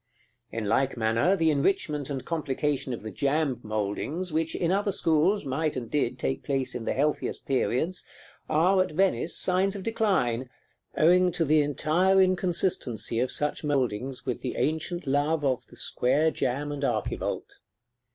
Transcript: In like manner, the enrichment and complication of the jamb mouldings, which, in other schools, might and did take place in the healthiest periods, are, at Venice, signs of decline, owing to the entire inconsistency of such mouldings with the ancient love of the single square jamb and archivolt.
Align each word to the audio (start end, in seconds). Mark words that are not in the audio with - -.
In 0.51 0.65
like 0.65 0.97
manner, 0.97 1.35
the 1.35 1.51
enrichment 1.51 2.09
and 2.09 2.25
complication 2.25 2.91
of 2.91 3.03
the 3.03 3.11
jamb 3.11 3.59
mouldings, 3.61 4.33
which, 4.33 4.55
in 4.55 4.71
other 4.71 4.91
schools, 4.91 5.45
might 5.45 5.75
and 5.75 5.91
did 5.91 6.17
take 6.17 6.41
place 6.41 6.73
in 6.73 6.85
the 6.85 6.93
healthiest 6.93 7.45
periods, 7.45 8.03
are, 8.49 8.81
at 8.81 8.93
Venice, 8.93 9.37
signs 9.37 9.75
of 9.75 9.83
decline, 9.83 10.49
owing 10.97 11.31
to 11.33 11.45
the 11.45 11.61
entire 11.61 12.19
inconsistency 12.19 13.19
of 13.19 13.31
such 13.31 13.63
mouldings 13.63 14.25
with 14.25 14.41
the 14.41 14.55
ancient 14.55 15.05
love 15.05 15.43
of 15.45 15.67
the 15.67 15.75
single 15.75 15.83
square 15.83 16.31
jamb 16.31 16.71
and 16.71 16.81
archivolt. 16.83 17.59